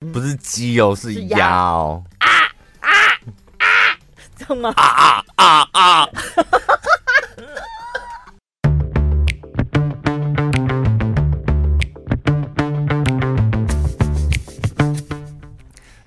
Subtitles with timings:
[0.00, 2.02] 不是鸡哦，是鸭哦。
[2.20, 2.26] 啊
[2.80, 2.88] 啊
[3.58, 3.66] 啊！
[4.34, 4.70] 怎么？
[4.70, 6.08] 啊啊啊啊！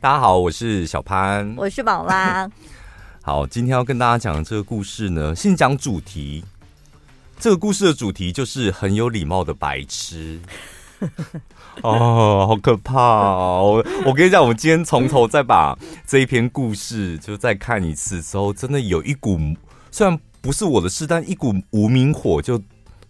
[0.02, 2.50] 大家好，我是小潘，我是宝拉。
[3.22, 6.44] 好，今天要跟大家讲的这个故事呢，先讲主题。
[7.38, 10.40] 这个故事的主题就是很有礼貌的白痴。
[11.82, 13.84] 哦，好可怕哦！
[14.06, 19.40] 我跟你讲，我们今天从头再把这一篇故事就再看一次之后，真的有一股
[19.92, 22.62] 虽然不是我的事，但一股无名火就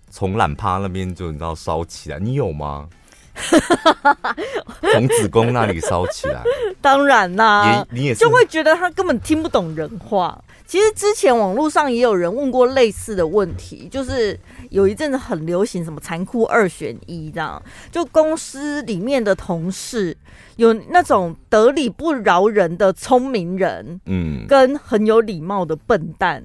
[0.09, 2.19] 从懒趴那边就你知道烧起来。
[2.19, 2.87] 你有吗？
[4.93, 6.43] 从子宫那里烧起来，
[6.81, 10.39] 当然啦，也你也是就会觉得他根本听不懂人话。
[10.65, 17.61] 其实之前网络上也有人问过类似的问题，就是有一阵子很流行什么残酷二选一这样，
[17.91, 20.15] 就公司里面的同事
[20.55, 26.43] 有那种得理不饶人的聪明人，嗯，跟很有礼貌的笨蛋，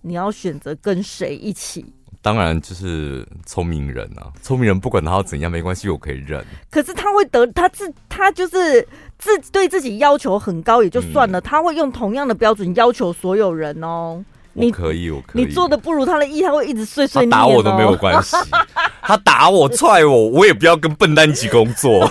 [0.00, 1.84] 你要选择跟谁一起？
[2.26, 6.44] 当然就是聪明人啊，聪明人不管他要怎样没关系，我可以忍。
[6.68, 8.84] 可是他会得他自他就是
[9.16, 14.24] 自对自己要求很高也就算了，嗯、他会用同样的标准要求所有人哦。
[14.56, 15.44] 你可以，我可以。
[15.44, 17.36] 你做的不如他的意，他会一直碎碎念、哦。
[17.36, 18.36] 他打我都没有关系，
[19.02, 22.10] 他打我踹我，我也不要跟笨蛋一起工作。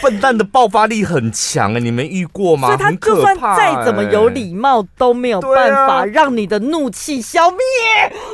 [0.00, 2.68] 笨蛋的爆发力很强哎，你们遇过吗？
[2.68, 7.58] 所以他就算再怎么有礼貌，都没有办法让你的怒气消灭。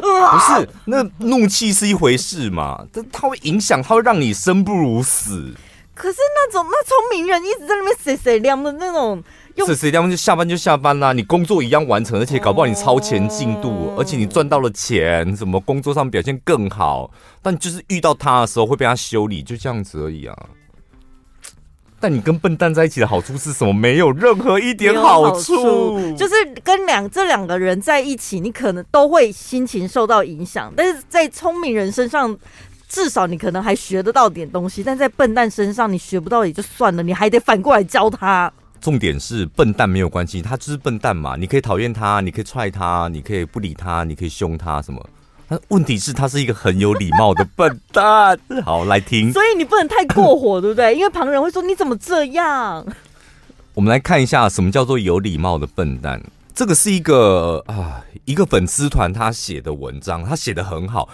[0.00, 5.54] 不是，那怒气是一回事嘛，但它会影响，它会让你生不如死。
[5.94, 9.22] 可是那种那聪明人一直在那边谁谁亮的那种，
[9.66, 17.10] 谁谁亮就下班就下班啦，你工作一样完成，而且搞不好你超前进度，而且你赚到了钱，什么工作上表现更好，
[17.40, 20.36] 但就是遇到他的时候会被他修理，就这样子而已啊。
[22.00, 23.72] 但你跟笨蛋在一起的好处是什么？
[23.72, 30.70] 没有任何一点好处，好处就是跟两这两个人在一起，你可能都会心情受到影响。
[30.76, 32.36] 但是在聪明人身上，
[32.88, 38.52] 至少你可能还学得到点东西；但在笨蛋身上，你学不到也就算了，你还得反过来教他。
[38.84, 45.02] 重点是笨蛋没有关系，他就是笨蛋嘛，你可以讨厌他，你可以踹他，你可以不理他，你可以凶他什么。
[45.48, 48.38] 但问题是，他是一个很有礼貌的笨蛋。
[48.62, 49.32] 好，来听。
[49.32, 50.94] 所以你不能太过火，对不对？
[50.94, 52.86] 因为旁人会说你怎么这样。
[53.72, 56.22] 我们来看一下什么叫做有礼貌的笨蛋。
[56.54, 61.08] 这个是一个啊，一个粉丝团他写的文章，他写的很好。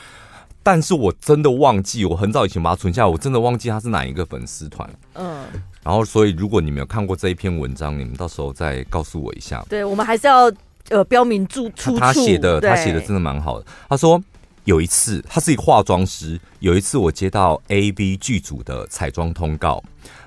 [0.62, 4.88] 但是我真的忘记，我很早以前把它存下来，我真的忘记他是哪一个粉丝团。
[5.14, 5.44] 嗯。
[5.82, 9.64] 然后，所以如果你没有看过这一篇文章，你们到时候再告诉我一下。
[9.68, 10.52] 对，我们还是要。
[10.88, 11.96] 呃，标明出处。
[11.96, 13.66] 他写的，他写的真的蛮好的。
[13.88, 14.20] 他说
[14.64, 16.40] 有一次，他是一个化妆师。
[16.58, 19.80] 有一次，我接到 A B 剧组的彩妆通告，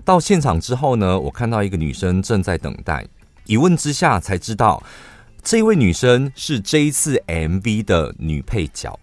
[0.05, 3.05] 到现场之后呢，我看到一个女生正在等待。
[3.45, 4.81] 一问之下才知道，
[5.43, 8.97] 这位女生是这一次 MV 的女配角。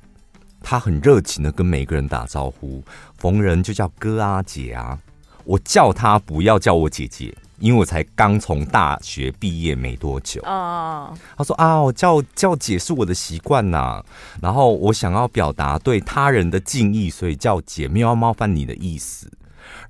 [0.62, 2.82] 她很热情的跟每个人打招呼，
[3.18, 4.98] 逢人就叫哥啊姐啊。
[5.44, 7.34] 我叫他不要叫我姐姐。
[7.58, 14.02] 因为我才刚从大学毕业没多久哦，他说啊，我叫叫姐是我的习惯呐，
[14.40, 19.30] 然后我想要表达对他人的敬意，所以叫姐，没有要冒犯你的意思。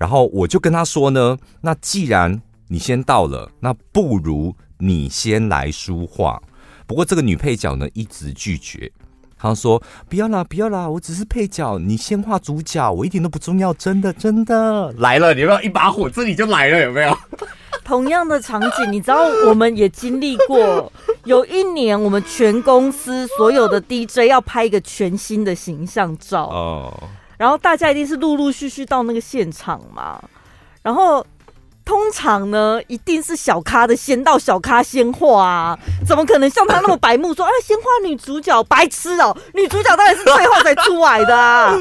[0.01, 6.43] 然后我就跟他说呢，那既然你先到了，那不如你先来说话。
[6.89, 8.91] 不过这个女配角呢一直拒绝，
[9.41, 14.93] 她说不要啦，不要啦，我只是配角，你先画主角，我一点都不重要，真的真的。
[14.99, 17.17] 来了，你有没有一把火，这里就来了，有没有？
[17.83, 20.93] 同样的场景，你知道我们也经历过。
[21.25, 26.93] 有一年，我们全公司所有的 DJ 要拍一个全新的形象照哦，
[27.37, 30.23] 然后大家一定是陆陆续续到那个现场嘛。
[30.83, 31.25] 然后
[31.85, 41.77] 通常呢，一定是小咖的先到，小咖先画啊，怎么可能像他那么白目说啊，先画女主角，白痴哦，女主角当然是最后才出来的啊。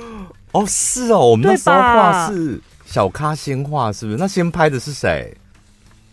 [0.52, 4.18] 哦，是哦，我们那时候画是小咖先画，是不是？
[4.18, 5.36] 那先拍的是谁？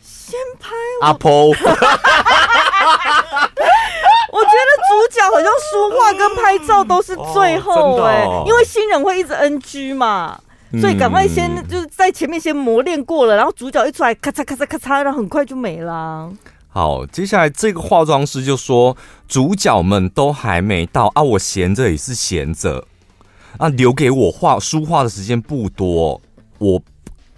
[0.01, 0.69] 先拍
[1.01, 1.65] 阿婆， 我觉
[4.31, 10.39] 得主角好像说话跟拍照都是最后哎、欸哦哦，因为新人会一直 NG 嘛，
[10.79, 16.31] 所以赶快先就是在前面先磨练过了，然后主角一出来咔嚓咔嚓咔嚓，然后很快就没了。
[16.69, 18.95] 好，接下来这个化妆师就说，
[19.27, 22.85] 主角们都还没到啊，我闲着也是闲着
[23.57, 26.21] 啊，留给我画书画的时间不多，
[26.59, 26.81] 我。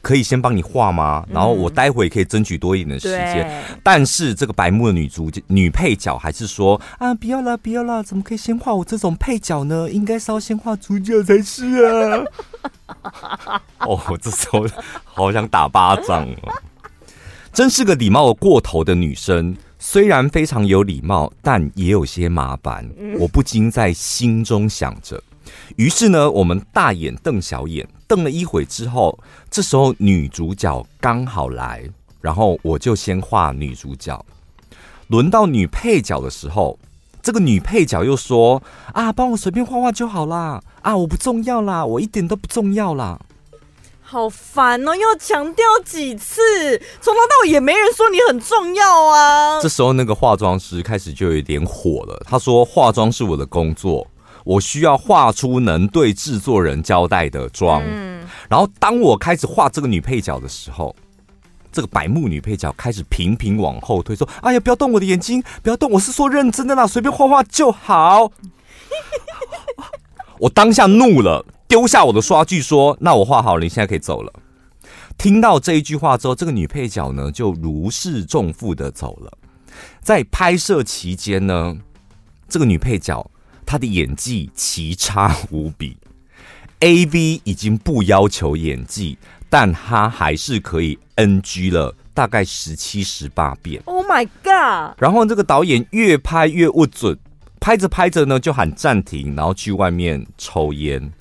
[0.04, 1.26] 可以先帮你画吗？
[1.32, 3.48] 然后我待会可以争取多一点的时间。
[3.48, 9.90] 嗯、但是这个白目的女主角、女配角还是说啊，不要啦，不要啦，怎么可以先画我这种配角呢？
[9.90, 12.26] 应该是要先画主角才是啊！
[13.88, 14.68] 哦，这时候
[15.06, 16.54] 好想打巴掌哦！
[17.54, 22.86] 真是个礼貌过头的女生，虽然非常有礼貌，但也有些麻烦。
[23.18, 25.24] 我不禁在心中想着。
[25.75, 29.18] 于是呢，我们大眼瞪小眼，瞪了一会之后，
[29.50, 31.84] 这时候女主角刚好来，
[32.22, 34.24] 然后我就先画女主角。
[35.08, 36.78] 轮到女配角的时候，
[37.22, 38.62] 这个女配角又说
[38.94, 43.19] ：“啊，帮我随便画画就好啦，啊，我不重要啦，我一点都不重要啦。”
[44.02, 46.40] 好烦哦，要强调几次？
[47.02, 49.60] 从头到尾也没人说你很重要啊。
[49.60, 54.06] 这时候那个化妆师开始就有点火了，他说：“化妆是我的工作。”
[54.44, 60.95] 我需要画出能对制作人交代的妆，嗯，然后当我开始画这个女配角的时候，
[61.72, 68.31] 这个白目女配角开始频频往后退，说：“哎呀，不要动我的眼睛，不要动，我是说认真的啦，随便画画就好。
[70.40, 74.34] ”我当下怒了，丢下我的刷具，说：“那我画好了，你现在可以走了。”
[75.18, 79.31] 听到这一句话之后，这个女配角呢就如释重负的走了。
[80.01, 81.78] 在拍摄期间呢，
[82.50, 83.25] 这个女配角。
[83.74, 85.98] 他的演技奇差无比
[86.81, 89.18] ，AV 已经不要求演技，
[89.50, 93.81] 但他还是可以 NG 了大概十七十八遍。
[93.86, 94.96] Oh my god！
[95.02, 97.18] 然后这个导演越拍越不准，
[97.60, 101.12] 拍着拍着呢就喊暂停，然后去外面抽烟。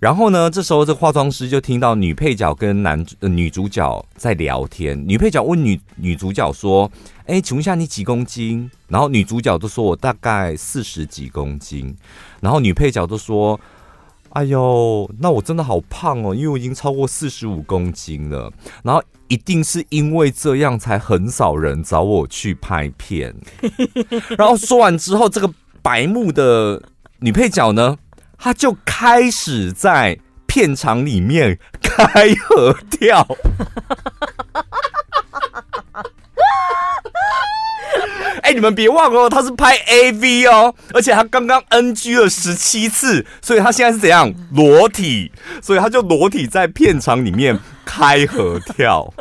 [0.00, 4.96] 然后呢，这时候这化妆师就听到女配角跟男、呃、女主角在聊天。
[5.08, 6.88] 女配角问女女主角说
[7.26, 11.92] ：“哎，请问一下你几公斤？”然后女主角都说：“我大概四十几公斤。”
[12.40, 13.58] 然后女配角都说
[14.30, 18.52] ：“哎呦，那我真的好胖哦，因为我已经超过四十五公斤了。”
[18.84, 23.34] 然后一定是因为这样，才很少人找我去拍片。
[24.38, 25.52] 然后说完之后，这个
[25.82, 26.80] 白目的
[27.18, 27.98] 女配角呢？
[28.38, 33.26] 他就开始在片场里面开合跳。
[38.42, 45.30] 哎，你们别忘了，他是拍 AV 哦，而且他刚刚 NG 了十七次，所以他现在是怎样裸体？
[45.60, 49.12] 所以他就裸体在片场里面开合跳。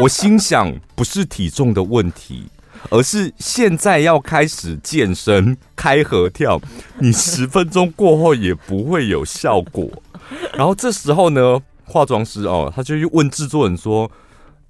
[0.00, 2.50] 我心想，不是体重的问题。
[2.90, 6.60] 而是现在要开始健身开合跳，
[6.98, 9.88] 你十分钟过后也不会有效果。
[10.54, 14.10] 然后这时候呢，化妆师哦，他就去问制作人说：“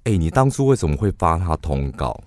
[0.05, 2.19] 哎，你当初为什么会发他通告？”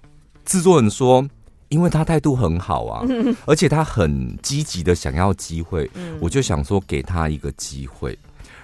[0.45, 1.27] 制作人说
[1.69, 3.07] ：“因为他态度很好啊，
[3.47, 5.91] 而且他很积极的想要机会，
[6.21, 8.19] 我就想说给他一个机会。”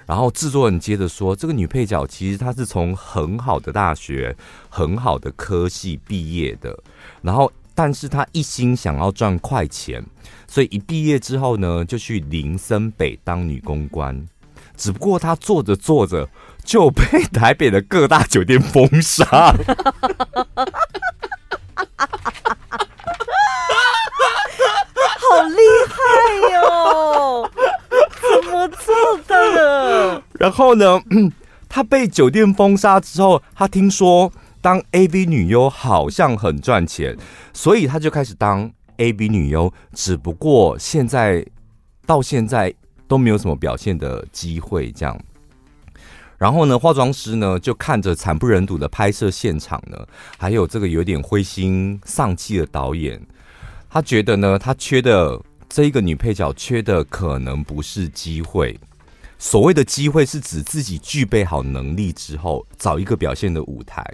[0.09, 4.35] 然后制作人接着说：“这个女配角其实她是从很好的大学、
[4.71, 6.75] 很好的科系毕业的，
[7.21, 10.03] 然后但是她一心想要赚快钱，
[10.47, 14.27] 所以一毕业之后呢，就去林森北当女公关。
[14.79, 16.27] 只不过她做着做着
[16.65, 19.55] 就被台北的各大酒店封杀。
[25.21, 25.95] ”好厉害
[26.55, 27.51] 哟！
[28.71, 30.23] 做的？
[30.39, 31.01] 然后呢，
[31.69, 37.17] 他被酒店封杀之后，他听说当 AV 女优好像很赚钱，
[37.53, 39.73] 所以他就开始当 AV 女优。
[39.93, 41.45] 只不过现在
[42.07, 42.75] 到现在
[43.07, 45.19] 都没有什么表现的机会，这样。
[46.37, 49.99] 然后呢，化妆师呢就看着惨不忍睹的拍摄现场呢，
[50.39, 53.21] 还有这个有点灰心丧气的导演。
[53.91, 58.79] 他觉得呢，他缺的这一个女配角缺的可能不是机会。
[59.39, 64.05] 所谓的机会是指自己具备好能力之后，找一个表现的舞台。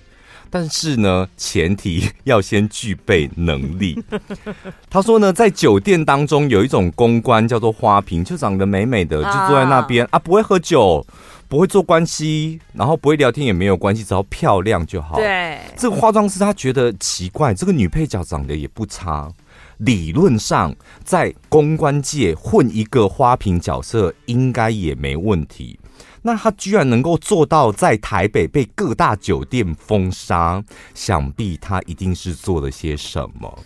[0.50, 4.00] 但是呢，前提要先具备能力。
[4.88, 11.04] 他说呢，在酒店当中有一种公关叫做花瓶，就长得美美的，就坐在那边啊，不会喝酒，
[11.48, 15.16] 不会做关系，然后不会聊天也没有关系，只要漂亮就好。
[15.16, 19.32] 对，这个化妆师他觉得奇怪，这个女配角长得也不差。
[19.78, 25.78] 理论上，在公关界混一个花瓶角色应该也没问题。
[26.22, 30.62] 那他居然能够做到在台北被各大酒店封杀，
[30.94, 33.58] 想必他一定是做了些什么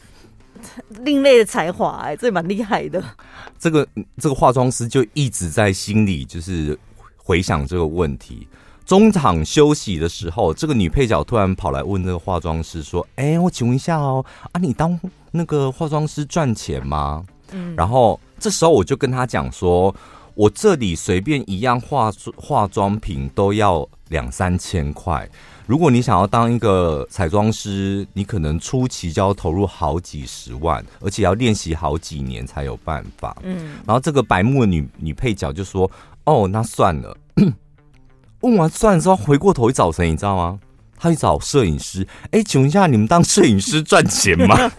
[1.03, 3.03] 另类的才华，哎，这蛮厉害的。
[3.59, 3.87] 这个
[4.17, 6.77] 这个化妆师就一直在心里就是
[7.17, 8.49] 回想这个问题。
[8.89, 14.99] 中场休息的时候，这个女配角突然跑来问那个化妆师说：“哎，我请问一下哦，啊，你当
[15.31, 19.95] 那个化妆师赚钱吗？”嗯，然后这时候我就跟他讲说
[20.35, 25.29] ：“我这里随便一样化化妆品都要两三千块。
[25.67, 33.37] 如果你想要当一个彩妆师，你可能初期就要投入好几十万，而且要练习好几年才有办法。
[33.43, 35.91] 嗯，然后这个白目的女女配角就说
[36.25, 37.15] ：“哦，那算了。”
[38.41, 40.11] 问完算了之后，回过头去找谁？
[40.11, 40.59] 你知道吗？
[41.01, 42.07] 他去找摄影师。
[42.31, 44.57] 哎，请问一下，你们当摄影师赚钱吗？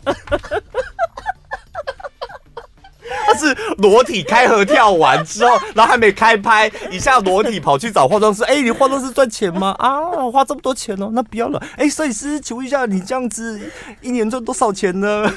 [3.25, 8.43] 他是裸体开合跳完之后，然后还没开拍，一下裸体跑去找化妆师。
[8.43, 9.75] 哎、欸，你化妆师赚钱吗？
[9.77, 9.99] 啊，
[10.31, 11.59] 花这么多钱哦，那不要了。
[11.77, 13.59] 哎、欸，摄影师，请问一下，你这样子
[14.01, 15.31] 一年赚多少钱呢？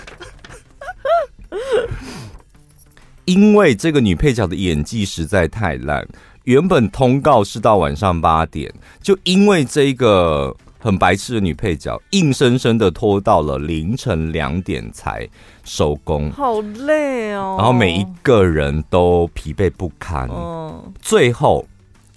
[3.27, 6.07] 因为这个女配角的演技实在太烂，
[6.45, 8.73] 原本通告是到晚上八点，
[9.03, 10.57] 就因为这个。
[10.85, 15.25] 很白痴的女配角，硬生生的拖到了凌晨两点才
[15.63, 17.55] 收工，好累哦。
[17.57, 20.29] 然后每一个人都疲惫不堪。
[20.29, 21.65] 嗯，最后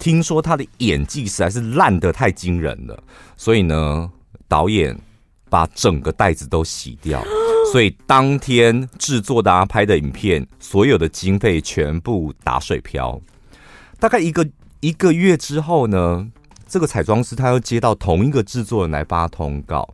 [0.00, 3.00] 听说她的演技实在是烂得太惊人了，
[3.36, 4.10] 所以呢，
[4.48, 4.98] 导演
[5.48, 7.22] 把整个袋子都洗掉，
[7.70, 13.20] 所以当天制作的、啊、拍的影片，所有的经费全部打水漂。
[13.98, 14.46] 大概一个
[14.80, 16.26] 一个月之后呢，
[16.68, 19.88] 这个彩妆师他又接到同一个制作人来发通告，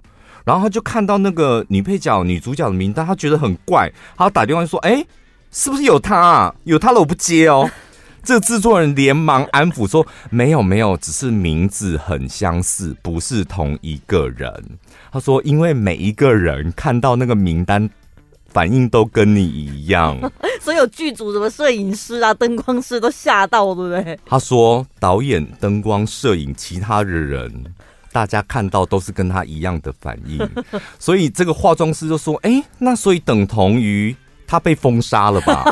[0.45, 5.05] 然后他就看到那个女配角、女主角的名单，他觉得很怪，他打电话说：“哎，
[5.51, 6.55] 是不是有他啊？
[6.65, 7.71] 有他了，我不接哦。
[8.25, 14.79] ”这个制作人连忙安抚说：“没有，没有，只是名字很相似，不是同一个人。”
[15.11, 17.89] 他说：“因为每一个人看到那个名单。”
[18.53, 20.19] 反应都跟你一样，
[20.61, 24.19] 所有剧组什么摄影师啊、灯光师都吓到，对不对？
[24.27, 27.51] 他说导演、灯光、摄影，其他的人，
[28.13, 30.47] 大家看到都是跟他一样的反应，
[31.01, 34.15] 所以这个化妆师就说：“哎、欸，那所以等同于
[34.47, 35.65] 他被封杀了吧？”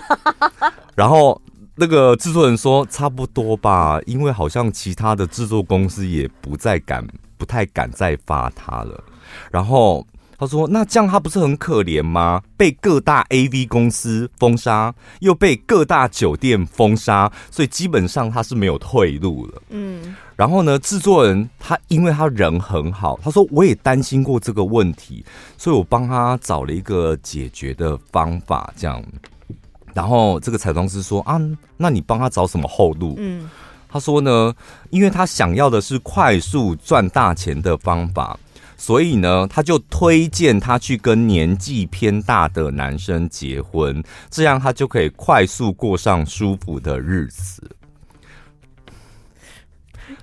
[0.96, 1.38] 然后
[1.74, 7.06] 那个制作人说：“差不多吧，因为好像其他的制作公司也不再敢、
[7.36, 9.04] 不太敢再发他了。”
[9.52, 10.06] 然后。
[10.40, 12.40] 他说：“那这样他不是很可怜吗？
[12.56, 25.22] 被各大 AV 公司封杀，又被各大酒店封杀，所以基本上他是没有退路了。”嗯，然后呢，制作人他因为他人很好，他说我也担心过这个问题，
[25.58, 28.72] 所以我帮他找了一个解决的方法。
[28.78, 29.04] 这样，
[29.92, 31.38] 然后这个彩妆师说：“啊，
[31.76, 33.50] 那你帮他找什么后路？”嗯，
[33.90, 34.54] 他说呢，
[34.88, 38.38] 因为他想要的是快速赚大钱的方法。
[38.80, 47.76] 所以呢，他就推荐他去跟年纪偏大的男生结婚，这样他就可以快速过上舒服的日子。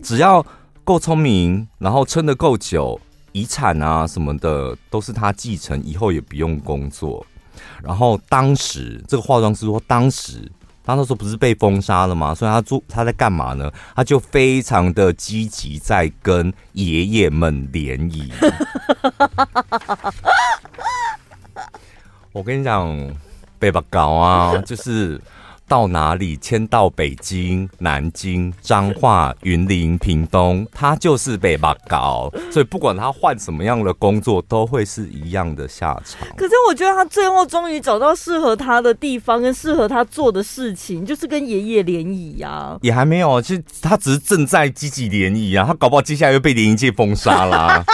[0.01, 0.43] 只要
[0.83, 2.99] 够聪明，然后撑得够久，
[3.31, 7.23] 遗产啊什么的都是他继承，以后也不用工作。
[7.83, 10.51] 然后当时这个化妆师说，当时。
[10.87, 12.33] 他那时候不是被封杀了吗？
[12.33, 13.69] 所以他做他在干嘛呢？
[13.93, 18.31] 他就非常的积极，在跟爷爷们联谊。
[22.31, 22.97] 我跟你讲，
[23.59, 25.19] 被巴搞啊，就是。
[25.67, 36.27] 到哪里迁到北京、南京、彰化、云林、屏东，他就是被骂搞，所以不管他换什么样的工作，都会是一样的下场。
[36.37, 42.77] 可是我觉得他最后终于找到适合他的地方，跟适合他做的事情，就是跟爷爷联谊呀。
[42.81, 47.83] 也还没有，其实他只是正在积极联谊啊，他搞不好接下来又被联谊界封杀啦。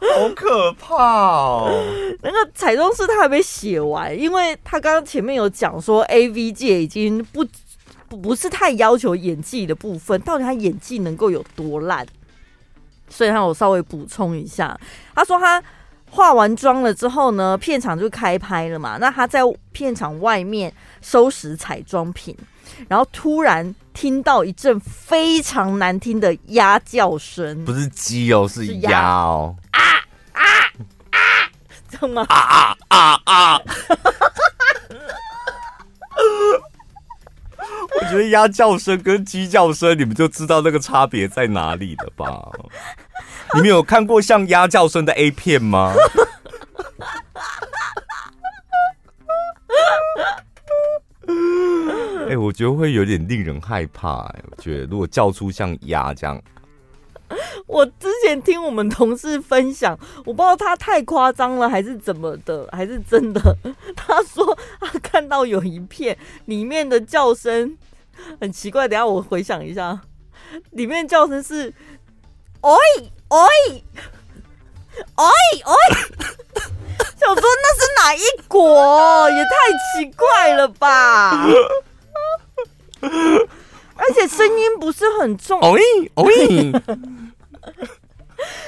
[0.00, 1.84] 好可怕哦！
[2.22, 7.46] 那个彩妆师他还没写完，因为他刚刚前面有讲说，AV 界已经不
[8.08, 12.06] 不是太要求演技的部分，到底他演技能够有多烂？
[13.08, 14.78] 所以，他我稍微补充一下，
[15.14, 15.62] 他说他
[16.10, 18.98] 化完妆了之后呢，片场就开拍了嘛。
[18.98, 19.40] 那他在
[19.72, 22.36] 片场外面收拾彩妆品，
[22.88, 23.74] 然后突然。
[23.94, 29.80] 听到一阵非常难听的鸭叫声，不是鸡哦，是鸭哦，啊
[30.34, 30.42] 啊
[31.10, 31.18] 啊！
[31.90, 32.24] 知道吗？
[32.28, 33.60] 啊啊啊啊！
[38.00, 42.48] 我觉得鸭叫声跟鸡叫声，你们就知道那个差别在哪里了吧？
[43.54, 45.92] 你们有看过像鸭叫声的 A 片吗？
[52.28, 54.44] 哎、我觉得会有点令人害怕、欸。
[54.50, 56.40] 我觉得如果叫出像鸭这样，
[57.66, 63.40] 我之前听我们同事分享，我不知道他太夸张了还是怎么的，还是真的。
[63.94, 66.16] 他说他看到有一片
[66.46, 67.76] 里面的叫声
[68.40, 70.00] 很奇怪，等下我回想一下，
[70.72, 71.72] 里面叫声是
[72.62, 72.70] “喂
[73.30, 73.84] 喂
[75.16, 75.24] 喂
[75.66, 75.74] 喂”，
[77.18, 79.28] 想说那是哪一国？
[79.30, 79.50] 也太
[80.02, 81.46] 奇怪了吧！
[83.00, 86.70] 而且声音不是很重，哦咦哦咦，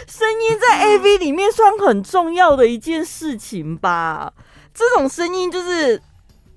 [0.08, 4.32] 声音在 AV 里面算很重要的一件事情吧？
[4.74, 6.00] 这种声音就是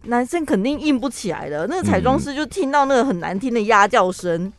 [0.04, 1.68] 男生肯定硬不起来的。
[1.68, 4.52] 那个彩妆师就听到那个很难听的鸭叫声，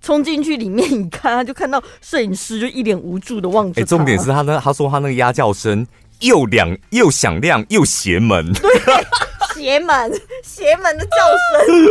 [0.00, 3.80] 冲进去里面一看，他就看到摄影师就一脸无助的望着。
[3.80, 5.86] 哎，重点是他那他说他那个鸭叫声
[6.20, 8.70] 又亮又响亮又邪门， 对，
[9.54, 11.86] 邪门邪门的叫声。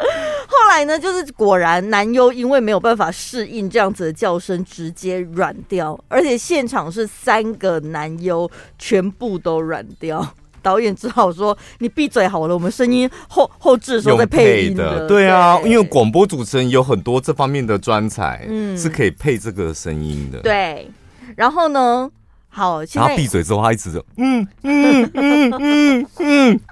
[0.46, 10.26] 后来呢，就是果然男优因为没有办法适应这样子的叫声，直接软掉，而且现场是三个男优全部都软掉，
[10.62, 20.40] 导演只好说：“你闭嘴好了，我们声音后后置的时候再配音的。”对啊，对，因为广播主持人有很多这方面的专才，嗯，是可以配这个声音的。
[20.40, 20.90] 对，
[21.36, 22.10] 然后呢，
[22.48, 26.60] 好，现在他闭嘴之后，他一直嗯嗯嗯嗯嗯。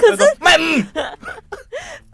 [0.00, 0.24] 可是，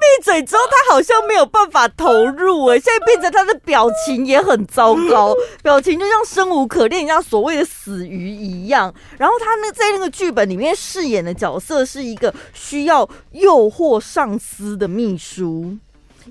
[0.01, 8.93] 闭嘴之后，他好像没有办法投入哎，现在变成他的表情也很糟糕， 表情就像生无可恋，像所谓的死鱼一样。
[9.19, 15.77] 然后他那在那个剧本里面饰演的角色是一个需要诱惑上司的秘书，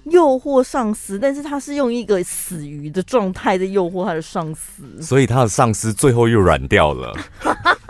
[0.06, 7.14] 诱惑上司，但是他是用一个死鱼的状态在诱惑他的上司，所以他的上司最后又软掉了。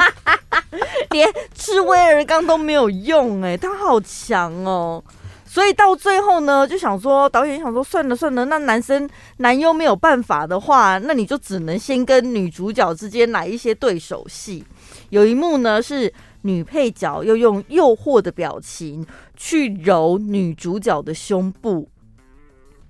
[1.11, 5.03] 连吃威尔刚都没有用哎、他好强哦！
[5.45, 14.63] 所以到最后呢，就想说导演想说算了算了，那男生男优没有办法的话，那你就只能先跟女主角之间来一些对手戏。
[15.09, 16.13] 有一幕呢是
[16.43, 19.03] 女配角又用诱惑的表情
[19.35, 21.89] 去揉女主角的胸部，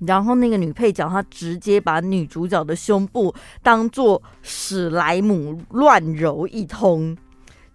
[0.06, 3.34] 然后那个女配角她直接把女主角的胸部
[3.64, 7.18] 当做史莱姆乱揉一通。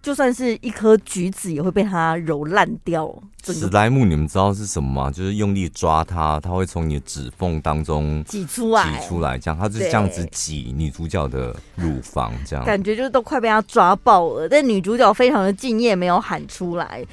[0.05, 3.11] 就算是一颗橘子，也会被它揉烂掉。
[3.43, 5.09] 史莱姆，你们知道是什么吗？
[5.09, 14.47] 就是用力抓它，它会从你的指缝当中挤出来，挤出来，这样它就是这样子挤女主角的乳房，这样感觉就是都快被它抓爆了。
[14.47, 17.03] 但女主角非常的敬业，没有喊出来。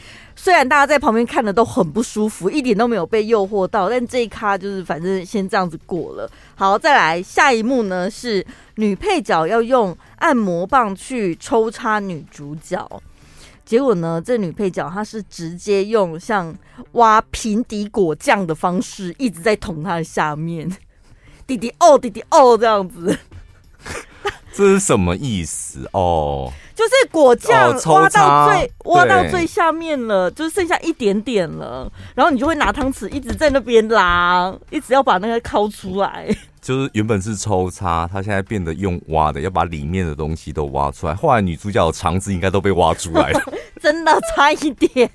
[0.42, 6.28] 虽然大家在旁边看的都很不舒服，一点都没有被诱惑到，但这一咖就是反正先这样子过了。
[6.56, 12.84] 好，再来下一幕呢，是女配角要用按摩棒去抽插女主角，
[13.64, 16.52] 结果呢，这女配角她是直接用像
[16.94, 20.68] 挖平底果酱的方式一直在捅她的下面，
[21.46, 23.16] 弟弟哦，弟弟哦，这样子。
[24.52, 26.52] 这是什么意思哦？
[26.74, 36.28] 就是果酱挖到最、哦、挖到最下面了，就剩下一点点了，然后你就会拿汤匙一直在那边拉，一直要把那个抠出来。
[36.62, 41.14] 就是原本是抽插，他现在变得用挖的，要把里面的东西都挖出来。
[41.14, 45.10] 后来女主角肠子应该都被挖出来了， 真的差一点。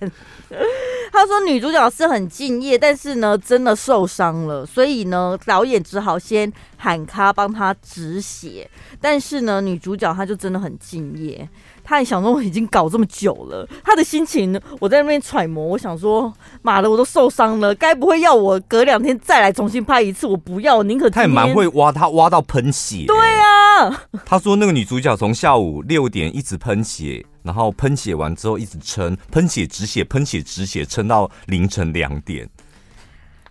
[1.09, 8.69] 他说女主角是很敬业，但是呢，真的受伤了，所以呢，导演只好先喊卡帮她止血。
[8.99, 11.47] 但是呢，女主角她就真的很敬业。
[11.89, 15.65] 他也想说，我已经搞这么久了，他的心情我在那边揣摩。
[15.65, 20.27] 我想说，妈的，我都受伤了，该不会要我隔两天再来重新拍一次？
[20.27, 23.05] 我不要，宁可他也蛮会挖，他挖到喷血。
[23.07, 32.49] 对啊，他说那个女主角从下午六点一直喷血，然后喷血完之后一直撑，喷血止血，喷血止血，撑到凌晨两点。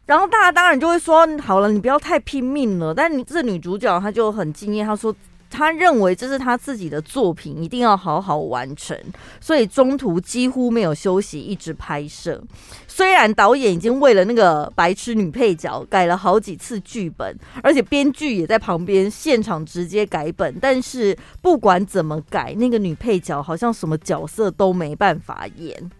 [0.05, 2.93] 然后大家当然就会说，好了，你不要太拼命了。
[2.93, 5.15] 但你这女主角她就很敬业，她说。
[5.57, 8.95] 他认为这是他自己的作品，一定要好好完成，
[9.41, 12.39] 所以中途几乎没有休息，一直拍摄。
[12.87, 25.91] 虽然导演已经为了那个白痴女配角改了好几次剧本，而且编剧也在旁边现场直接改本，但是不管怎么改，那个女配角好像什么角色都没办法演。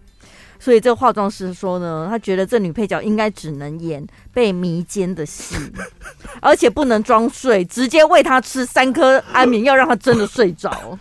[0.59, 5.55] 所以这个化妆师说呢，他觉得这女配角应该只能演被迷奸的戏，
[6.41, 10.97] 而且不能装睡，直接喂她吃三颗安眠药，让她真的睡着。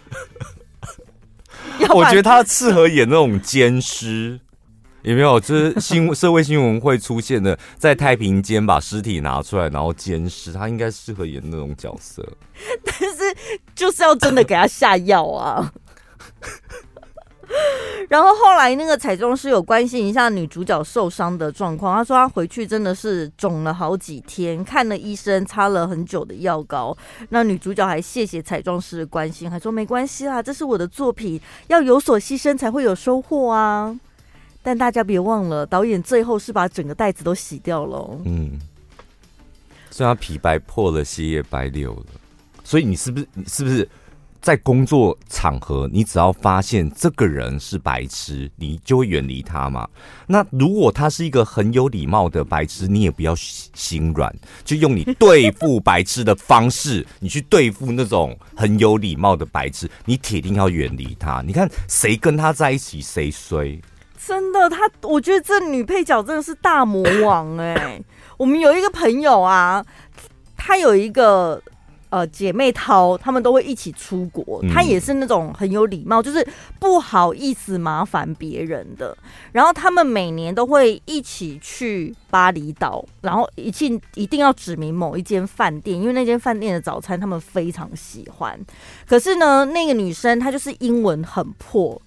[1.90, 4.38] 我觉得她适合演那种奸尸，
[5.02, 5.38] 有没有？
[5.40, 12.26] 就是新社会新闻会出现的，在太平间把尸体拿出来，然后奸尸，她应该适合演那种角色。
[12.84, 13.36] 但是
[13.74, 15.72] 就是要真的给她下药啊。
[18.08, 26.96] 然后后来那个彩妆师有关心一下女主角受伤的状况，他说他回去真的是肿了好几天，看了医生，擦了很久的药膏。
[27.30, 33.98] 那女主角还谢谢彩妆师的关心，还说没关系啦，这是我的作品，要有所牺牲才会有收获啊。
[34.62, 38.18] 但大家别忘了，导演最后是把整个袋子都洗掉了。
[38.24, 38.58] 嗯，
[39.90, 42.06] 虽然皮白破了，血也白流了。
[42.62, 43.88] 所以你是不是你是不是？
[44.46, 49.88] 在工作场合，你只要发现这个人是白痴，你就会远离他嘛。
[50.24, 54.32] 那如果他是一个很有礼貌的白痴，你也不要心软，
[54.64, 61.42] 就用你对付白痴的方式，你去对付那种很有礼貌的白痴，你铁定要远离他。
[61.44, 63.76] 你看谁跟他在一起，谁衰。
[64.24, 68.00] 真的，他我觉得这女配角真的是大魔王哎、
[68.36, 69.84] 我们有一个朋友啊，
[70.56, 71.60] 他有一个。
[72.08, 76.46] 呃，姐妹淘她们都会一起出国，她也是那种很有礼貌，就是
[76.78, 79.16] 不好意思麻烦别人的。
[79.52, 88.58] 然后她们每年都会一起去巴厘岛，然后一进一定要指明某一间饭店，因为那间饭店的早餐他们非常喜欢。
[89.06, 92.00] 可是呢，那个女生她就是英文很破。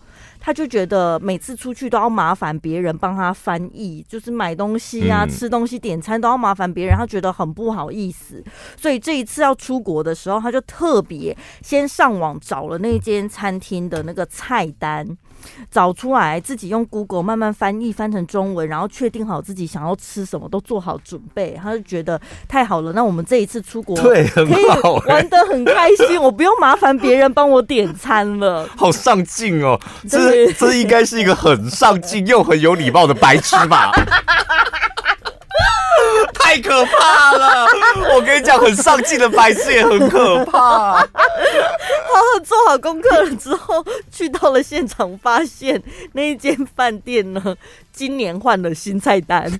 [0.49, 8.43] 他就觉得每次出去都要麻烦别人帮他翻译，就是买东西啊、吃东西、点餐都要麻烦别人，他觉得很不好意思。
[8.75, 15.07] 所以这一次要出国的时候，他就特别先上网找了那间餐厅的那个菜单。
[15.71, 21.59] 找出来，自己用 Google 慢慢翻译翻成中文，然后确定好自己想要吃什么，都做好准备。
[21.61, 28.67] 他就觉得太好了，那我们这一次出国对，很好，可以玩得很开心，我不用麻烦别人帮我点餐了。
[28.77, 33.91] 好上进哦，这这应该是一个很上进又很有礼貌的白痴吧。
[36.33, 37.67] 太可怕了！
[38.15, 40.97] 我跟你讲，很上进的白痴也很可怕。
[40.97, 45.81] 好好做好功课了之后，去到了现场，发现
[46.13, 47.55] 那一间饭店呢，
[47.91, 49.49] 今年换了新菜单。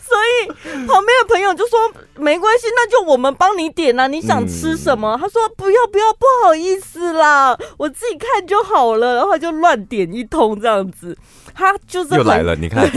[0.00, 0.46] 所以
[0.86, 1.78] 旁边的朋友就说
[2.16, 11.16] ：“没关系，那就我们帮你点啊，你想吃什么？”嗯、他说：“不要不要，不好意思啦，我自己看就好了。”然后他就乱点一通这样子。
[11.54, 12.90] 他就是又来了，你看，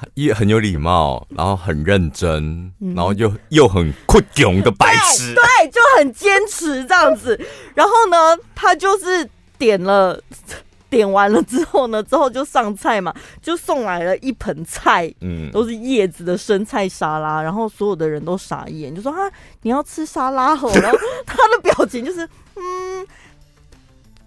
[0.00, 7.36] 他也很有礼貌，然后很认真，然后又又很酷囧的白痴，对，就很坚持这样子。
[7.74, 10.22] 然后呢，他就是点了，
[10.88, 17.42] 点完了之后呢，之后就上菜嘛，就送来了一盆菜，嗯，都是叶子的生菜沙拉。
[17.42, 19.28] 然后所有的人都傻眼，就说：“啊，
[19.62, 23.04] 你要吃沙拉吼？”然后他的表情就是，嗯。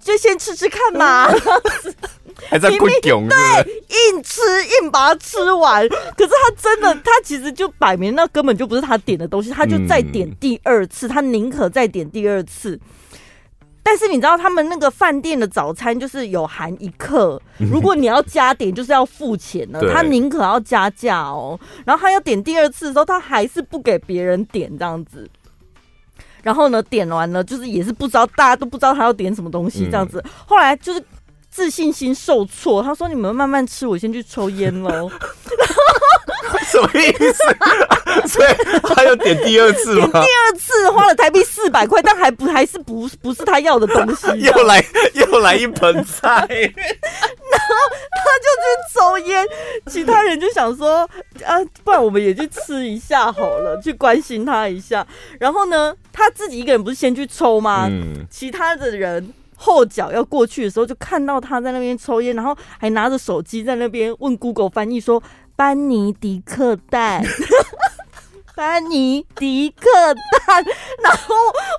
[0.04, 1.28] 就先吃吃看嘛，
[2.50, 3.38] 还在贵囧，对，
[3.90, 4.42] 硬吃
[4.82, 5.88] 硬把它吃完。
[5.88, 12.80] 可是他真的，他其实就摆明那根本就不是他点的东西，他就再点第二次，他宁可再点第二次。
[13.84, 19.82] 但是你知道，他们那个饭店的早餐就是有含一克，如果你要加点，就是要付钱的。
[19.92, 25.28] 他宁可要加价哦，然后他要点第二次的时候，他还是不给别人点这样子。
[26.42, 30.24] 然后呢，点完了就是也是不知道，大家都不知道他要点什么东西这样子。
[30.46, 31.04] 后来就是
[31.50, 35.10] 自信心受挫，他说：“你们慢慢吃，我先去抽烟喽。”
[36.68, 37.44] 什么意思？
[38.28, 38.54] 所以
[38.84, 40.08] 他要点第二次吗？
[40.08, 44.28] 点第二次花了台币四百块，但还不还是不不是他要的东西。
[44.40, 47.76] 又来又来一盆菜，然后
[48.16, 49.46] 他就去抽烟，
[49.88, 51.08] 其他人就想说
[51.46, 55.06] 啊，不然我们也去吃一下好了，去关心他一下。
[55.40, 57.88] 然后呢，他自己一个人不是先去抽吗？
[57.90, 65.22] 嗯，其他的人后脚要过去的时候，就看到他在那边抽烟，然后还拿着手机在那边问 Google 翻译说。
[65.62, 67.24] 班尼迪克蛋，
[68.58, 69.88] 班尼迪克
[70.48, 70.66] 蛋，
[71.04, 71.36] 然后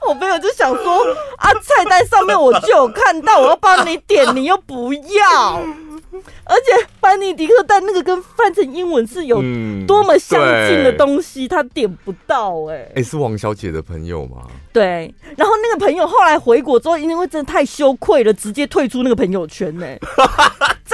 [0.06, 1.04] 我朋友就想说
[1.36, 5.54] 啊，菜单上面我就有看到，我要帮你点，你又不要，
[6.44, 9.42] 而且班尼迪克蛋那个跟翻成英文是有
[9.84, 14.42] 多么相近的东西，他点不到哎、欸，哎、欸，是王小姐的朋友吗？
[14.72, 20.00] 对，然后那个朋友后来回国之后，因为真的太羞愧了，直接退出那个朋友圈呢、欸。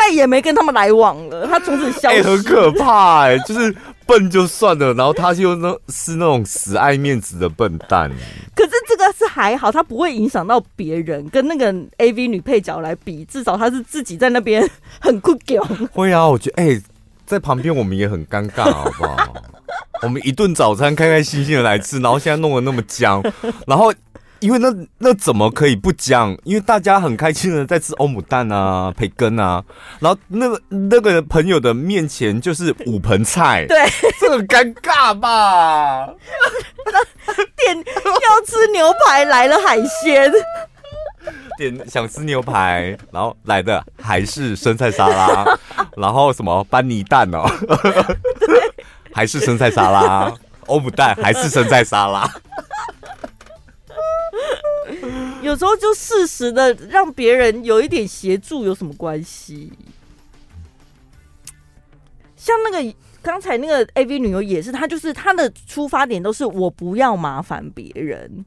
[0.08, 2.22] 再也没跟他们来往了，他从此消失。
[2.22, 3.74] 很可怕哎、欸， 就是
[4.06, 8.10] 笨就算了，然后他就那是那种死爱面子的笨蛋。
[8.56, 14.66] 可是这个是还好，他不会影响到别人，跟那个 AV 女配角来比，至少他是自己在那边
[14.98, 15.62] 很酷屌。
[15.92, 16.82] 会啊，我觉得哎、欸，
[17.26, 19.34] 在旁边我们也很尴尬，好不好？
[20.02, 23.22] 我们一顿早餐开开心心的来吃，然后现在弄得那么僵，
[23.66, 23.92] 然后。
[24.40, 26.36] 因为那那怎么可以不讲？
[26.44, 29.64] 因为大家很开心的在吃欧姆蛋啊、培根啊，
[29.98, 33.76] 然后那个那个朋友的面前就是五盆菜，对，
[34.20, 36.06] 这很尴尬吧？
[37.56, 40.30] 点要吃牛排来了海鲜，
[41.58, 45.58] 点想吃牛排，然后来的还是生菜沙拉，
[45.96, 47.44] 然后什么班尼蛋哦，
[48.46, 48.72] 对
[49.12, 50.32] 还是生菜沙拉，
[50.66, 52.30] 欧姆蛋还是生菜沙拉。
[55.42, 59.72] 有时候就适时的让别人有一点协助有什么关系？
[62.36, 68.44] 像那个刚才那个 AV 女优也是，她就是她的出发点都是我不要麻烦别人，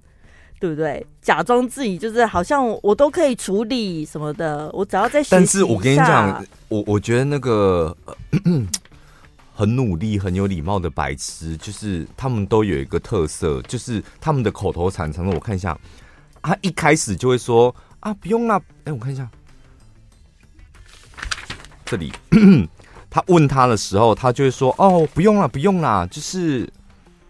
[0.60, 1.06] 对不对？
[1.22, 5.24] 假装自己就是好像我都可以处理什么的，我只要在。
[5.30, 7.96] 但是我跟你讲，我我觉得那个。
[9.54, 15.14] 很努力、很有礼貌的白痴，就是他们都有一个特色，就是他们的口头禅。
[15.14, 15.78] 常常我看一下，
[16.42, 19.28] 他一开始就会说：“啊，不用啦。”哎，我看一下，
[21.86, 22.12] 这里
[23.10, 26.68] 他问他的时候，他就会说：“哦，不用啦，不用啦，就是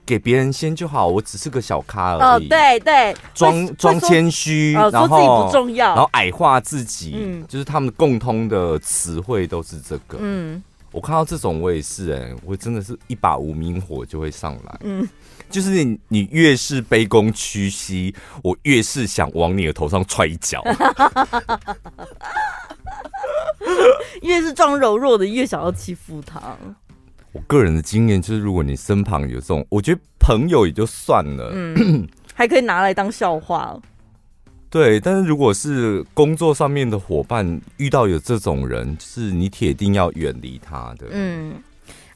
[0.05, 10.61] 给别人先就好，我只是个小咖而已。”哦，对对，装装谦虚，然后自己不重要，然后矮化自己，嗯，就是他们共通的词汇都是这个，嗯。
[10.91, 14.77] 我看到这种我也是哎、欸，我真的是一把无名火就会上来。
[14.81, 15.07] 嗯，
[15.51, 20.63] 就是你你越是卑躬屈膝，我越是想往你的头上踹一脚。
[24.23, 26.57] 越是装柔弱的，越想要欺负他。
[27.33, 33.79] 我个人的经验就是，如果你身旁有这种，我觉得朋友也就算了，嗯，还可以拿来当笑话。
[34.69, 41.07] 对，但是如果是工作上面的伙伴遇到有这种人，是你铁定要远离他的。
[41.11, 41.53] 嗯，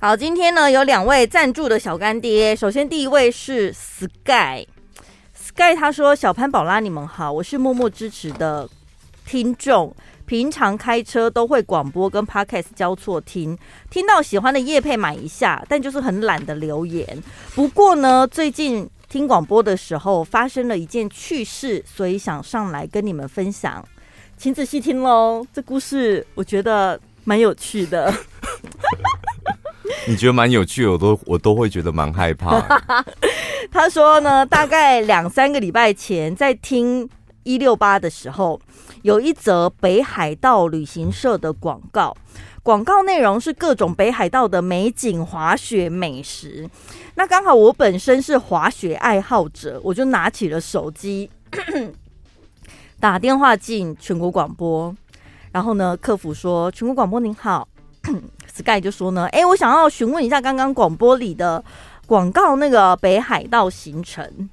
[0.06, 8.70] 好，今天呢有两位赞助的小干爹，首先第一位是 Sky，Sky 他说：“小潘宝拉，你们好，我是默默支持的
[9.26, 9.96] 听众，
[10.28, 13.58] 平常开车都会广播跟 Podcast 交错听，
[13.90, 17.24] 听到喜欢的业配买一下，但就是很懒得留言。
[17.56, 23.84] 不过呢，最近。”听广播的时候发生了一件趣事，所以想上来跟你们分享，
[24.38, 25.44] 请仔细听喽。
[25.52, 28.14] 这故事我觉得蛮有趣的。
[30.08, 32.62] 你觉得蛮有趣，我都我都会觉得蛮害怕。
[33.72, 37.10] 他说呢，大概两三个礼拜前在听
[37.44, 38.60] 一六八的时候，
[39.02, 42.16] 有一则北海道旅行社的广告。
[42.64, 46.68] 广告内容是各种北海道的美景、滑雪、美食。
[47.14, 51.30] 那刚好我本身是滑雪爱好者，我就拿起了手机，
[53.00, 54.96] 打电话进全国广播。
[55.52, 57.68] 然后呢，客服说：“全国广播您好。
[58.56, 61.64] ”Sky 就说呢：“哎，我想要询问一下刚刚广播里的
[62.06, 64.50] 广告那个北海道行程。”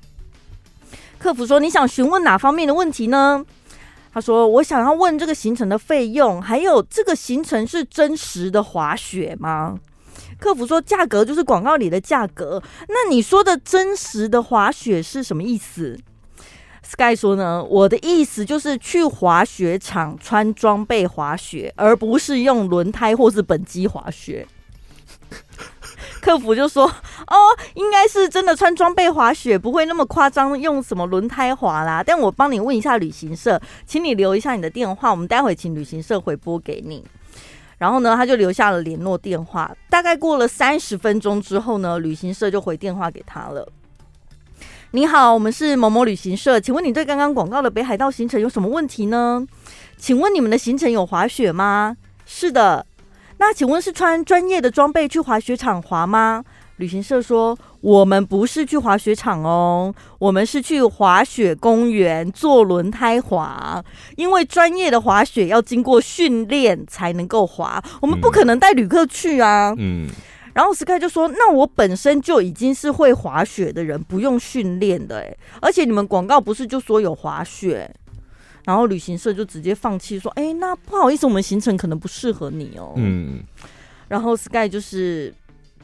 [1.19, 3.45] 客服说：“你想询问哪方面的问题呢？”
[4.12, 9.79] 他说：“我想要问这个行程的费用，还有这个行程是真实的滑雪吗？”
[10.38, 12.61] 客服说：“价格就是广告里的价格。
[12.88, 15.97] 那你说的真实的滑雪是什么意思
[16.83, 24.47] ？”Sky 说：“呢，我的意思就是去滑雪场穿装备滑雪，而不是用轮胎或是本机滑雪。
[26.21, 26.87] ”客服就说
[27.27, 27.37] ：“哦，
[27.75, 32.03] 应该是真的穿装备滑雪，不会那么夸张，用什么轮胎滑啦。
[32.05, 37.05] 但我帮你问一下旅行社，请你留一下你的电话，我们待会请旅行社回拨给你。
[37.79, 39.75] 然后呢，他就留下了联络电话。
[39.90, 43.66] 大概过了三十分钟之后呢，旅行社就回电话给他了。
[44.94, 49.42] 你好，我们是某某旅行社，请问你对刚刚广告的北海道行程有什么问题呢？
[49.96, 51.96] 请问你们的行程有滑雪吗？
[52.26, 52.85] 是的。”
[53.40, 56.44] 那请问是穿专业的装备去滑雪场滑吗？
[56.76, 63.83] 旅行社说，我们不是去滑雪场哦，我们是去滑雪公园坐轮胎滑，
[64.16, 69.74] 因为专业的滑雪要经过训练才能够滑，我们不可能带旅客去啊。
[69.78, 70.07] 嗯，
[70.55, 77.91] 然后 Sky 就说，那我本身就已经是会滑雪的人，不用训练的哎，而且你们广告不是就说有滑雪？
[78.65, 83.43] 然后旅行社就直接放弃说：“哎，那不好意思，我们行程可能不适合你哦。”嗯，
[84.07, 85.35] 然后 Sky 就是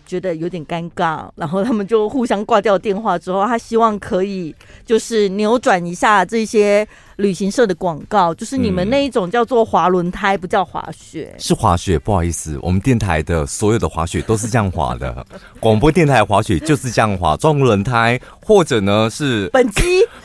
[0.09, 4.55] 觉得有点尴尬，然后他们就互相挂掉电话之后，他希望可以
[4.87, 11.99] 就是扭转一下这些旅行社的广告，就是你们那一种叫做滑轮胎，不叫滑雪，是滑雪。
[11.99, 15.25] 不好意思，我们电台的所有的滑雪都是这样滑的，
[15.61, 19.83] 广播电台滑雪就是这样滑，装轮胎或者呢是本机。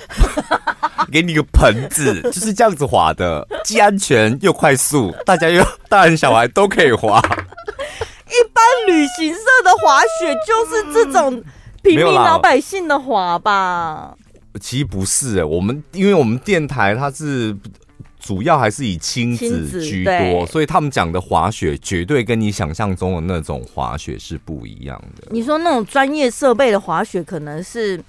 [1.12, 7.22] 给你个盆子，就是这样子滑的，既安全又快速，大家又大人小孩都可以滑。
[9.04, 11.44] 旅行社的滑雪就是这种
[11.82, 14.16] 平民老百姓的滑吧？
[14.62, 17.56] 其实不是，我们因为我们电台它是
[18.20, 25.28] 主要还是以亲子居多，所以他们讲的滑雪绝对跟你想象中的那种滑雪是不一样的。
[25.32, 28.02] 你说那种专业设备的滑雪，可能是。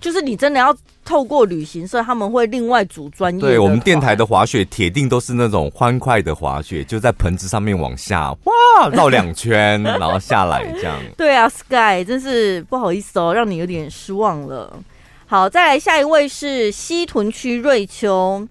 [0.00, 3.40] 就是你真的要透过旅行社，他们会另外组专业。
[3.40, 10.96] 对，我们电台的滑雪铁定都是那种欢快的滑雪，就在盆子上面往下哇 绕两圈，然后下来这样。
[11.16, 14.78] 对啊，Sky 真是不好意思哦，让你有点失望了。
[15.26, 18.46] 好，再来下一位是西屯区瑞秋，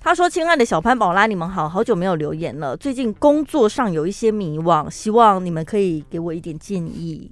[0.00, 2.76] 他说：“亲爱的小潘宝拉，你们好，好久没有留言了。
[2.76, 7.30] 最近工作上有一些迷惘，希望你们可以给我一点建议。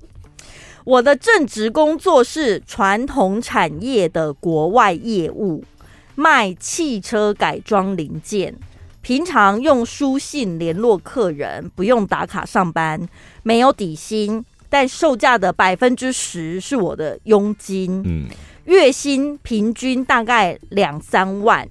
[0.84, 5.62] 我的正职工作是传统产业的国外业务，
[6.14, 8.54] 卖汽车改装零件。”
[9.02, 13.08] 平常用书信联络客人，不用打卡上班，
[13.42, 18.02] 没有底薪，但售价的百分之十是我的佣金。
[18.04, 18.26] 嗯，
[18.66, 21.66] 月薪平均大概两三万，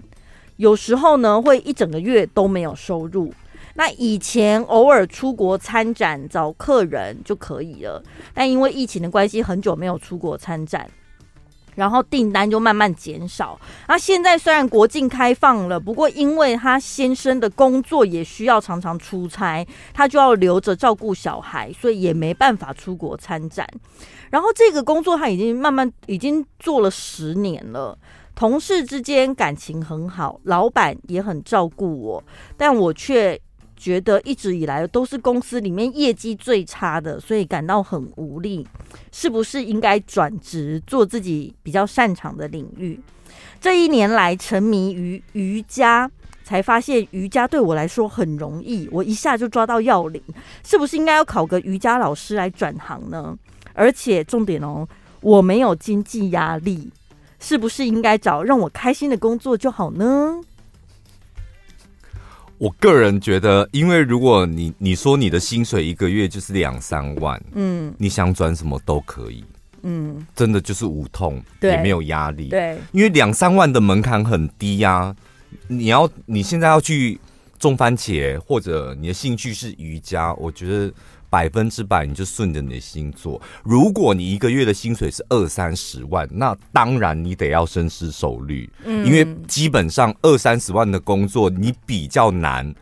[0.58, 3.32] 有时候呢会一整个月都没有收入。
[3.76, 8.04] 那以前偶尔出国参展找客人就可以了，
[8.34, 10.90] 但因为疫情的关系，很久没有出国参展。
[11.76, 13.58] 然后订单就慢慢减少。
[13.88, 23.66] 那现在虽然国境开放了，不过因为他先生的工作也需要常常出差，他就要留着照顾小孩，所以也没办法出国参展。
[24.30, 27.98] 然后这个工作他已经慢慢已经做了十年了，
[28.36, 32.24] 同事之间感情很好，老板也很照顾我，
[32.58, 33.40] 但我却。
[33.80, 38.68] 觉得一直以来都是公司里面业绩最差的，所以感到很无力。
[39.12, 43.00] 是不是应该转职做自己比较擅长的领域？
[43.62, 46.10] 这一年来沉迷于瑜伽，
[46.44, 50.22] 才发现瑜伽对我来说很容易，我一下就抓到要领。
[50.64, 53.38] 是不是应该要考个瑜伽老师来转行呢？
[53.74, 54.86] 而且重点哦，
[55.22, 56.92] 我没有经济压力，
[57.40, 60.42] 是不是应该找让我开心的工作就好呢？
[62.60, 69.44] 我个人觉得，因为如果你你说你的薪水一个月就是两三万，嗯，你想转什么都可以，
[69.82, 75.16] 嗯，真的就是无痛，对，也没有压力，对，因为两三万的门槛很低呀，啊，
[75.68, 77.20] 你要你现在要去
[77.58, 80.94] 种番茄，或者你的兴趣是瑜伽，我觉得。
[81.30, 83.40] 百分之百，你就顺着你的心做。
[83.64, 92.74] 如果你一个月的薪水是二三十万，那当然你得要深思熟虑，嗯，因为基本上二三十万的工作你比较难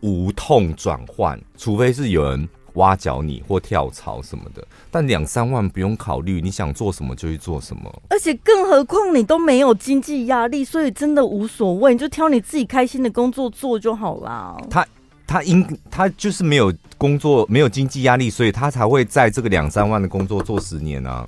[0.00, 4.66] 无痛转换，除非是有人挖角你或跳槽什么的。
[4.90, 8.02] 但两三万不用考虑，你想做什么就去做什么。
[8.08, 14.56] 而且更何况你都没有经济压力，所以真的无所谓，你就挑你自己开心的工作做就好啦。
[14.68, 14.84] 他。
[15.26, 21.26] 他应他就是没有工作，没有经济压力，所以他才会在这个两三万的工作做十年啊。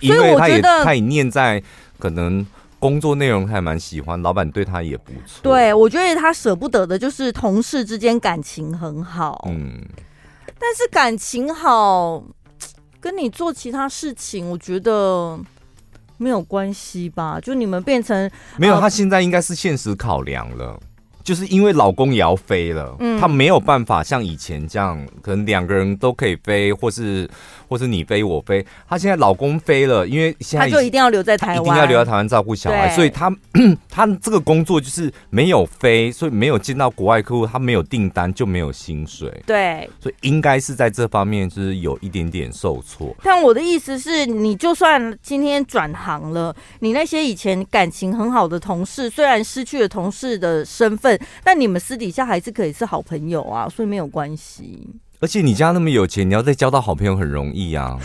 [0.00, 1.62] 因为他也他也念在
[1.98, 2.44] 可能
[2.78, 5.40] 工作内容他还蛮喜欢，老板对他也不错。
[5.42, 9.46] 对，我觉得他舍不得的就是同事之间感情很好。
[9.48, 9.80] 嗯，
[10.58, 12.22] 但是感情好
[13.00, 15.38] 跟你做其他事情，我觉得
[16.18, 17.40] 没有关系吧？
[17.40, 20.78] 就你们变成没有，他现在应该是现实考量了。
[21.26, 27.28] 就是因为老公也要飞了，嗯，他没有办法像以前这样，可能两个人都可以飞，或是
[27.68, 28.64] 或是你飞我飞。
[28.88, 33.28] 他现在老公飞了，因为现在他就一定要留在台湾，一定要留在台湾照顾小孩，所以他
[33.90, 43.12] 他这个工作就是没有飞，所以没有见到国外客户，他没有订单就没有薪水，对，所以应该是在这方面就是有一点点受挫。
[43.24, 51.15] 但我的意思是，你就算今天转行了，你那些以前感情很好的同事，虽然失去了同事的身份。
[51.44, 54.86] 但你们私底下还是可以是好朋友啊，所以没有关系。
[55.20, 57.98] 而且你家那么有钱，你要再交到好朋友很容易啊，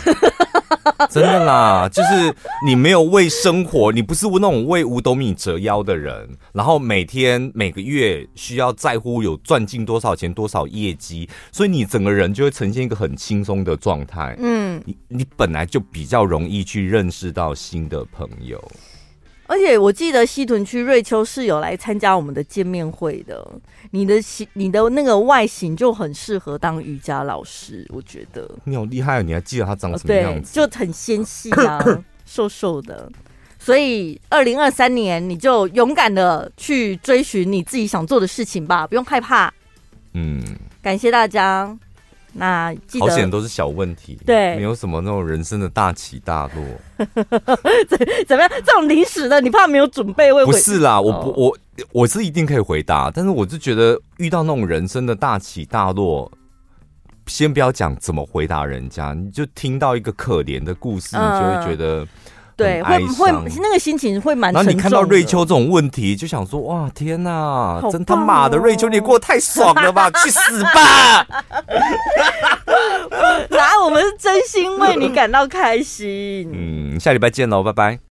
[1.10, 1.86] 真的啦。
[1.86, 2.34] 就是
[2.66, 14.34] 你没有为生活，你不是那种为五斗米折腰的人，然后每天每个月需要在乎有赚进多少钱、多少业绩，所以你整个人就会呈现一个很轻松的状态。
[14.38, 18.58] 嗯，你你本来就比较容易去认识到新的朋友。
[19.52, 23.46] 而且我记得西屯区瑞秋是有来参加我们的见面会的。
[23.90, 28.48] 你的形，你的那个外形就很适合当瑜伽老师，我觉得。
[28.64, 29.20] 你好厉害啊！
[29.20, 30.54] 你还记得他长什么样子？
[30.54, 31.84] 对，就很纤细啊，
[32.24, 33.12] 瘦瘦的。
[33.58, 39.52] 所以二零二三年你就勇敢的去追寻你自己想做的事情吧，不用害怕。
[40.14, 40.42] 嗯，
[40.80, 41.76] 感谢大家。
[42.32, 47.06] 那记得好险都是小问题，对，没有什么那种人生的大起大落。
[47.88, 48.50] 怎怎么样？
[48.64, 50.44] 这种临时的，你怕没有准备会？
[50.44, 51.58] 不是啦，我不我
[51.92, 56.30] 我是一定可以回答，但是我就觉得遇到那种人生的大起大落，
[57.26, 62.06] 先不要讲怎么回答人家，你就听到一个可怜的故事，你就会觉得。
[62.56, 64.52] 对，会会那个心情会蛮。
[64.52, 71.26] 然后你看到瑞秋这种问题，就想说：哇，天哪，哦、真他妈的，瑞秋你过得太爽了吧，去死吧！
[73.50, 76.50] 来，我们是真心为你感到开心。
[76.52, 77.98] 嗯，下礼拜见喽，拜拜。